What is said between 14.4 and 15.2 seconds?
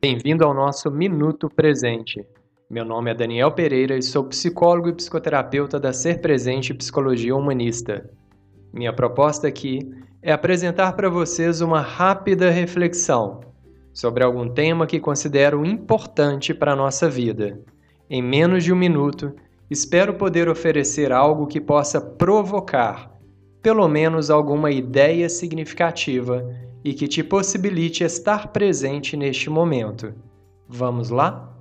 tema que